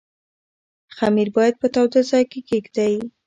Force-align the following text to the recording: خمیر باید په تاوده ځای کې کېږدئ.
خمیر 0.97 1.29
باید 1.35 1.55
په 1.61 1.67
تاوده 1.73 2.01
ځای 2.09 2.23
کې 2.31 2.39
کېږدئ. 2.49 2.93